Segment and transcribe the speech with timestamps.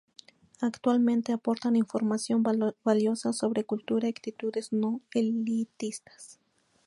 [0.61, 2.43] Actualmente aportan información
[2.83, 6.39] valiosa sobre cultura y actitudes no elitistas.